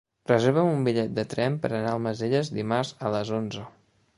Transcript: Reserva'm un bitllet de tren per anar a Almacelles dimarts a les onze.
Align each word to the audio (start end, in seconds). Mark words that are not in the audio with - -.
Reserva'm 0.29 0.69
un 0.77 0.87
bitllet 0.87 1.13
de 1.19 1.25
tren 1.33 1.59
per 1.65 1.71
anar 1.73 1.91
a 1.91 1.99
Almacelles 1.99 2.53
dimarts 2.59 2.95
a 3.07 3.13
les 3.19 3.35
onze. 3.43 3.69